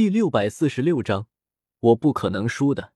[0.00, 1.26] 第六百四十六章，
[1.80, 2.94] 我不可能输的。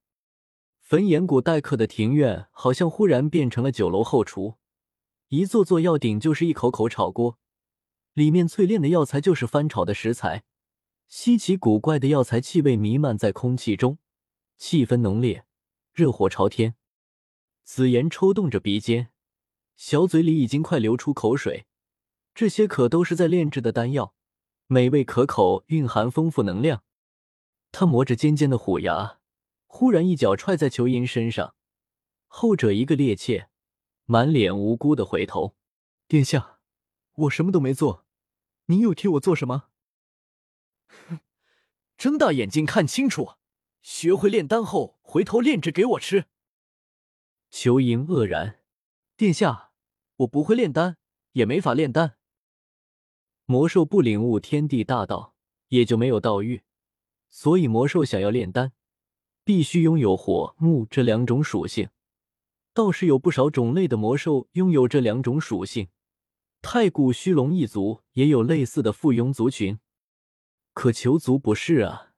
[0.79, 4.55] 焚炎谷待客的庭院好像忽然变成了酒楼后厨，
[5.27, 7.37] 一座座药鼎就是一口口炒锅，
[8.13, 10.45] 里面淬炼的药材就是翻炒的食材，
[11.07, 13.99] 稀奇古怪的药材气味弥漫在空气中，
[14.57, 15.45] 气氛浓烈，
[15.93, 16.73] 热火朝天。
[17.63, 19.09] 紫妍抽动着鼻尖，
[19.75, 21.67] 小嘴里已经快流出口水。
[22.33, 24.15] 这些可都是在炼制的丹药，
[24.65, 26.81] 美味可口，蕴含丰富能量。
[27.77, 29.19] 他磨着尖尖的虎牙，
[29.65, 31.55] 忽然一脚踹在裘银身上，
[32.25, 33.47] 后者一个趔趄，
[34.05, 35.57] 满脸无辜的回头
[36.07, 36.61] ：“殿下，
[37.15, 38.05] 我什么都没做，
[38.67, 39.65] 您又替我做什么？”
[40.87, 41.19] 哼，
[41.99, 43.33] 睁大眼睛看清楚，
[43.81, 46.27] 学会炼丹后回头炼制给我吃。
[47.49, 48.63] 裘银愕然
[49.17, 49.73] ：“殿下，
[50.15, 50.95] 我不会炼丹，
[51.33, 52.15] 也没法炼丹。
[53.43, 55.35] 魔兽不领悟天地大道，
[55.67, 56.63] 也就没有道域。
[57.35, 58.71] 所以魔兽想要炼丹，
[59.43, 61.89] 必须拥有火、木这两种属性。
[62.73, 65.89] 倒是有不少种类的魔兽拥有这两种属性，
[66.61, 69.79] 太古虚龙一族也有类似的附庸族群。
[70.71, 72.13] 可囚族不是啊，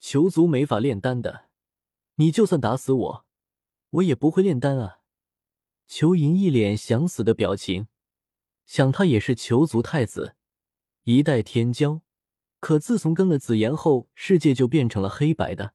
[0.00, 1.46] 囚族没法炼丹的。
[2.16, 3.26] 你就算打死我。”
[3.88, 4.98] 我也不会炼丹啊！
[5.86, 7.88] 裘银一脸想死的表情，
[8.66, 10.36] 想他也是裘族太子，
[11.04, 12.02] 一代天骄，
[12.60, 15.74] 可自从跟了紫妍后，世界就变成了黑白的，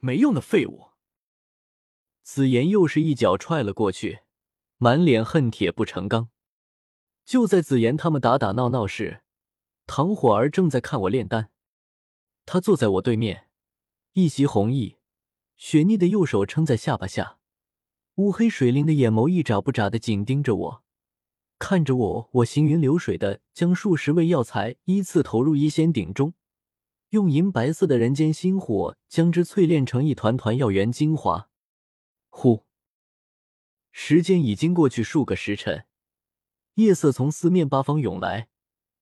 [0.00, 0.88] 没用的废物。
[2.22, 4.20] 紫妍又是一脚踹了过去，
[4.78, 6.30] 满脸恨铁不成钢。
[7.24, 9.22] 就在紫妍他们打打闹闹时，
[9.86, 11.50] 唐火儿正在看我炼丹，
[12.44, 13.48] 他坐在我对面，
[14.12, 14.96] 一袭红衣。
[15.56, 17.38] 雪腻的右手撑在下巴下，
[18.16, 20.83] 乌黑水灵的眼眸一眨不眨的紧盯着我，
[21.58, 26.34] 看着我，我行云流水的将数十味药材依次投入一仙鼎中，
[27.10, 31.48] 用银白色的人间星火将之淬炼成一团团药源精华。
[32.28, 32.64] 呼，
[33.92, 35.86] 时间已经过去数个时辰，
[36.74, 38.48] 夜色从四面八方涌来，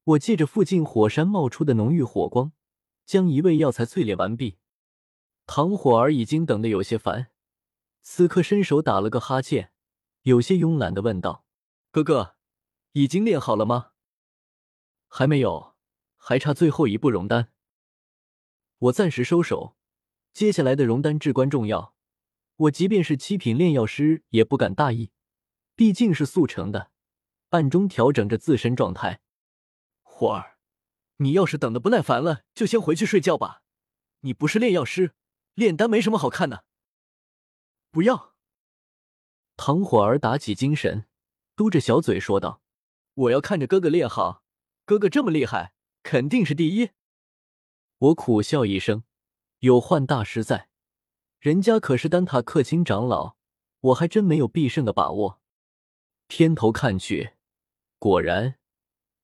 [0.05, 2.53] 我借着附近火山冒出的浓郁火光，
[3.07, 4.59] 将一味药材淬炼完毕。
[5.47, 7.29] 唐火儿已经等得有些烦，
[8.03, 9.73] 此刻伸手打了个哈欠，
[10.23, 11.45] 有些慵懒的问道
[11.91, 12.37] ：“哥哥，
[12.93, 13.93] 已经练好了吗
[15.09, 15.75] ？”“还没有，
[16.17, 17.53] 还差最后一步熔丹。”
[18.79, 19.77] 我暂时收手，
[20.33, 21.95] 接下来的熔丹至关重要。
[22.57, 25.11] 我即便是七品炼药师，也不敢大意，
[25.75, 26.91] 毕竟是速成的，
[27.51, 29.21] 暗中调整着自身状态。
[30.03, 30.59] 火儿，
[31.17, 33.63] 你要是等的不耐烦了，就先回去睡觉吧。
[34.21, 35.15] 你不是炼药师。
[35.55, 36.65] 炼丹没什么好看的，
[37.91, 38.35] 不要。
[39.55, 41.07] 唐火儿打起精神，
[41.55, 42.62] 嘟着小嘴说道
[43.15, 44.43] ：“我要看着哥哥练好，
[44.85, 46.91] 哥哥这么厉害，肯定是第一。”
[47.99, 49.05] 我苦笑一声
[49.61, 50.69] ：“有幻大师在，
[51.39, 53.37] 人家可是丹塔克钦长老，
[53.81, 55.41] 我还真没有必胜的把握。”
[56.27, 57.35] 偏头看去，
[57.99, 58.59] 果然，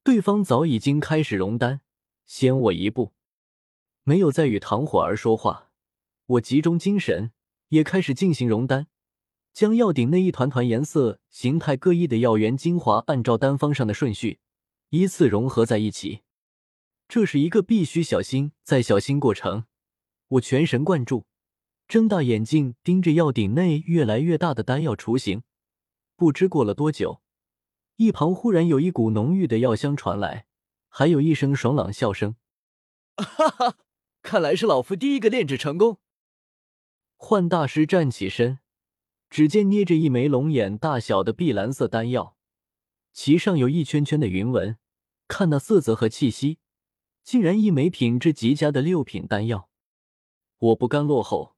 [0.02, 1.80] 对方早已经开始熔丹，
[2.26, 3.14] 先我一步，
[4.04, 5.70] 没有再与唐火儿说话。
[6.26, 7.32] 我集中精神，
[7.68, 8.88] 也开始进行熔丹，
[9.52, 14.38] 将药鼎内一团团颜色、形态各异的药源精华，按照单方上的顺序
[14.90, 16.22] 依次融合在一起。
[17.08, 19.64] 这是一个必须小心再小心过程。
[20.28, 21.24] 我全神贯注，
[21.88, 25.42] 睁大眼睛盯着药鼎内越来越大的丹药雏形。
[26.16, 27.22] 不知过了多久，
[27.96, 30.46] 一旁忽然有一股浓郁的药香传来，
[30.88, 32.36] 还有一声爽朗笑声
[33.16, 33.76] ：“哈哈，
[34.22, 35.98] 看来是老夫第一个炼制成功。”
[37.16, 38.58] 幻大师站起身，
[39.30, 42.36] 指尖捏着一枚龙眼大小的碧蓝色丹药，
[43.12, 44.78] 其上有一圈圈的云纹，
[45.26, 46.58] 看那色泽和气息，
[47.22, 49.68] 竟然一枚品质极佳的六品丹药。
[50.58, 51.56] 我不甘落后，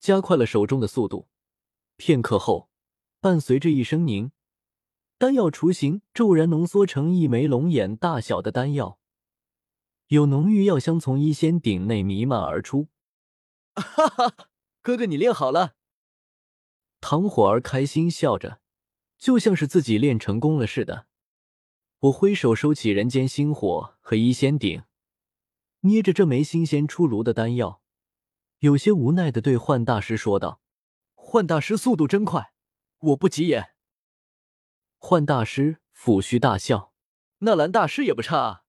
[0.00, 1.28] 加快了手中的速度。
[1.96, 2.68] 片刻后，
[3.20, 4.32] 伴随着一声凝，
[5.16, 8.98] 丹药雏形骤然浓缩成一枚龙眼大小的丹药，
[10.08, 12.88] 有浓郁药香从一仙鼎内弥漫而出。
[13.76, 14.48] 哈哈。
[14.82, 15.76] 哥哥，你练好了。
[17.06, 18.62] 唐火儿开心笑着，
[19.18, 21.06] 就像是自己练成功了似的。
[21.98, 24.84] 我挥手收起人间星火和一仙鼎，
[25.80, 27.82] 捏着这枚新鲜出炉的丹药，
[28.60, 30.62] 有些无奈的对幻大师说道
[31.12, 32.54] ：“幻大师速度真快，
[33.00, 33.74] 我不急眼。”
[34.96, 36.94] 幻大师抚须大笑
[37.40, 38.64] ：“纳兰大师也不差，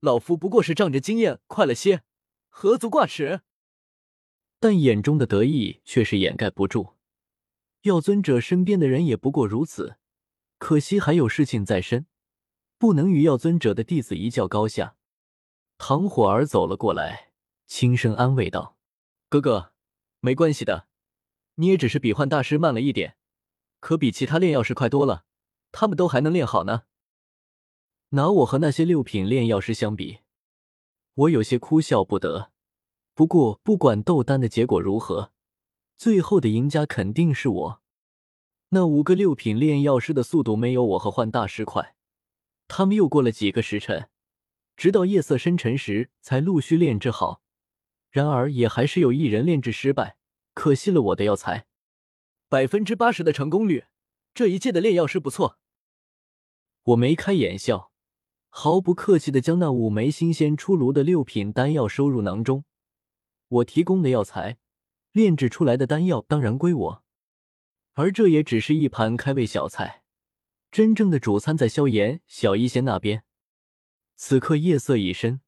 [0.00, 2.02] 老夫不过是仗着经验快了些，
[2.50, 3.40] 何足挂齿。”
[4.60, 6.97] 但眼中的得意却是掩盖不住。
[7.88, 9.96] 药尊者身边的人也不过如此，
[10.58, 12.06] 可惜还有事情在身，
[12.76, 14.96] 不能与药尊者的弟子一较高下。
[15.78, 17.32] 唐火儿走了过来，
[17.66, 18.76] 轻声安慰道
[19.30, 19.72] ：“哥哥，
[20.20, 20.86] 没关系的，
[21.54, 23.16] 你也只是比幻大师慢了一点，
[23.80, 25.24] 可比其他炼药师快多了。
[25.72, 26.82] 他们都还能练好呢。
[28.10, 30.20] 拿我和那些六品炼药师相比，
[31.14, 32.52] 我有些哭笑不得。
[33.14, 35.32] 不过，不管斗丹的结果如何，
[35.98, 37.82] 最后的赢家肯定是我。
[38.68, 41.96] 那五个六品炼药师的速度没有我和幻大师快，
[42.68, 44.08] 他们又过了几个时辰，
[44.76, 47.42] 直到夜色深沉时才陆续炼制好。
[48.10, 50.16] 然而，也还是有一人炼制失败，
[50.54, 51.66] 可惜了我的药材。
[52.48, 53.86] 百分之八十的成功率，
[54.32, 55.58] 这一届的炼药师不错。
[56.84, 57.90] 我眉开眼笑，
[58.48, 62.64] 毫不客气的将那五枚新鲜出炉的六品丹药收入囊中。
[63.48, 64.58] 我提供的药材，
[65.18, 67.02] 炼制出来的丹药当然归我，
[67.94, 70.04] 而这也只是一盘开胃小菜，
[70.70, 73.24] 真正的主餐在萧炎、小医仙那边。
[74.14, 75.40] 此刻夜色已深，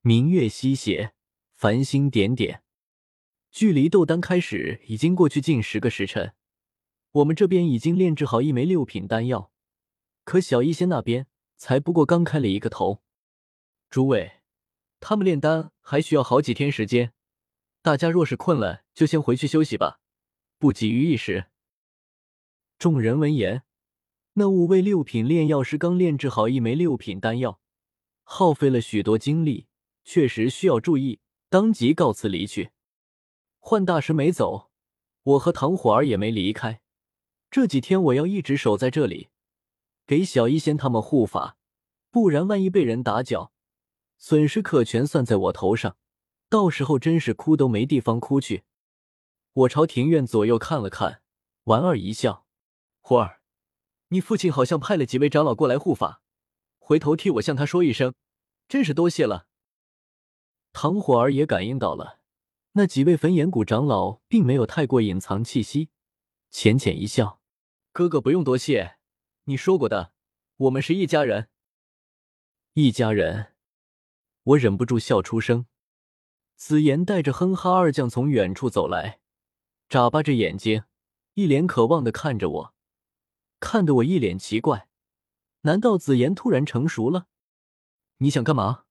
[0.00, 1.12] 明月西斜。
[1.54, 2.62] 繁星点点，
[3.50, 6.32] 距离斗丹开始已经过去近十个时辰。
[7.12, 9.52] 我们这边已经炼制好一枚六品丹药，
[10.24, 11.26] 可小医仙那边
[11.58, 13.02] 才不过刚开了一个头。
[13.90, 14.40] 诸位，
[14.98, 17.12] 他们炼丹还需要好几天时间，
[17.82, 19.98] 大家若是困了，就先回去休息吧，
[20.56, 21.46] 不急于一时。
[22.78, 23.64] 众人闻言，
[24.34, 27.60] 那五位六品炼药师刚炼制好一枚六品丹药，
[28.22, 29.66] 耗费了许多精力，
[30.04, 31.18] 确实需要注意。
[31.48, 32.70] 当即告辞离去，
[33.58, 34.70] 幻大师没走，
[35.24, 36.80] 我和唐火儿也没离开。
[37.50, 39.30] 这几天我要一直守在这里，
[40.06, 41.56] 给小医仙他们护法，
[42.12, 43.52] 不然万一被人打搅，
[44.18, 45.96] 损失可全算在我头上。
[46.52, 48.64] 到时候真是哭都没地方哭去。
[49.54, 51.22] 我朝庭院左右看了看，
[51.64, 52.46] 莞尔一笑
[53.00, 53.40] ：“火儿，
[54.08, 56.20] 你父亲好像派了几位长老过来护法，
[56.78, 58.12] 回头替我向他说一声，
[58.68, 59.46] 真是多谢了。”
[60.74, 62.20] 唐火儿也感应到了，
[62.72, 65.88] 那几位焚炎谷长老并没有太过隐藏气息，
[66.50, 67.40] 浅浅一笑
[67.92, 68.98] ：“哥哥不用多谢，
[69.44, 70.12] 你说过的，
[70.58, 71.48] 我们是一家人。”
[72.74, 73.54] 一家人，
[74.42, 75.64] 我忍不住笑出声。
[76.64, 79.18] 紫妍带着哼哈二将从远处走来，
[79.88, 80.84] 眨巴着眼睛，
[81.34, 82.74] 一脸渴望的看着我，
[83.58, 84.88] 看得我一脸奇怪。
[85.62, 87.26] 难道紫妍突然成熟了？
[88.18, 88.84] 你想干嘛？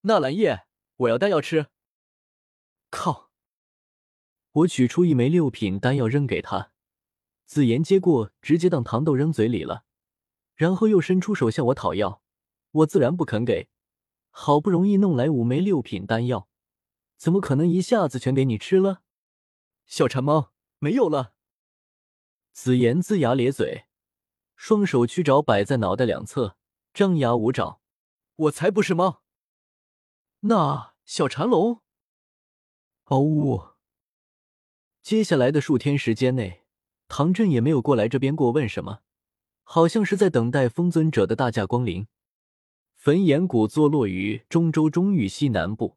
[0.00, 0.66] 纳兰叶，
[0.96, 1.68] 我要丹药吃。
[2.90, 3.30] 靠！
[4.50, 6.72] 我取出一枚六品丹药扔给他，
[7.46, 9.84] 紫妍接过，直接当糖豆扔嘴里了，
[10.56, 12.20] 然后又伸出手向我讨要，
[12.72, 13.68] 我自然不肯给。
[14.40, 16.48] 好不容易弄来五枚六品丹药，
[17.16, 19.02] 怎么可能一下子全给你吃了？
[19.84, 21.34] 小馋猫，没有了！
[22.52, 23.86] 紫妍龇牙咧嘴，
[24.54, 26.56] 双手屈爪摆在脑袋两侧，
[26.94, 27.80] 张牙舞爪。
[28.36, 29.24] 我才不是猫！
[30.42, 31.82] 那小馋龙，
[33.06, 33.70] 嗷呜！
[35.02, 36.62] 接下来的数天时间内，
[37.08, 39.00] 唐振也没有过来这边过问什么，
[39.64, 42.06] 好像是在等待风尊者的大驾光临。
[43.08, 45.96] 焚炎谷坐落于中州中域西南部，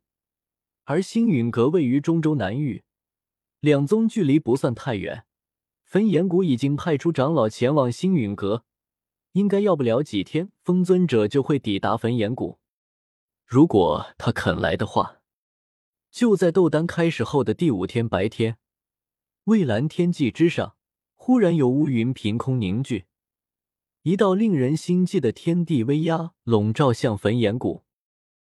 [0.86, 2.86] 而星陨阁位于中州南域，
[3.60, 5.26] 两宗距离不算太远。
[5.84, 8.64] 焚炎谷已经派出长老前往星陨阁，
[9.34, 12.60] 应该要不了几天，风尊者就会抵达焚炎谷。
[13.46, 15.18] 如果他肯来的话，
[16.10, 18.56] 就在斗丹开始后的第五天白天，
[19.44, 20.78] 蔚蓝天际之上，
[21.16, 23.04] 忽然有乌云凭空凝聚，
[24.04, 27.84] 一道令人心悸的天地威压笼罩向焚炎谷。